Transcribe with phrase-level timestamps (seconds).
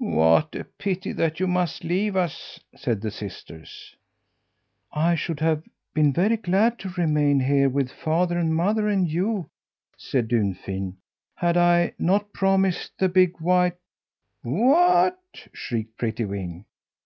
[0.00, 3.94] "What a pity that you must leave us!" said the sisters.
[4.92, 5.62] "I should have
[5.94, 9.46] been very glad to remain here with father and mother and you,"
[9.96, 10.96] said Dunfin,
[11.36, 13.76] "had I not promised the big, white"
[14.42, 15.20] "What!"
[15.52, 16.64] shrieked Prettywing.